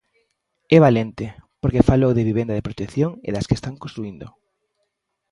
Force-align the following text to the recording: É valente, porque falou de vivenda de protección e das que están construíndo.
É 0.75 0.77
valente, 0.85 1.25
porque 1.61 1.87
falou 1.91 2.11
de 2.13 2.27
vivenda 2.29 2.53
de 2.57 2.65
protección 2.67 3.11
e 3.27 3.29
das 3.35 3.47
que 3.47 3.57
están 3.59 3.75
construíndo. 3.83 4.27